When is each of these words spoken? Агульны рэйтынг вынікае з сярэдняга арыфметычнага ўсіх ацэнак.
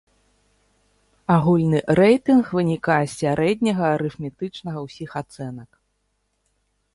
Агульны 1.33 1.79
рэйтынг 1.99 2.45
вынікае 2.59 3.03
з 3.07 3.13
сярэдняга 3.21 3.85
арыфметычнага 3.99 4.79
ўсіх 4.87 5.11
ацэнак. 5.23 5.71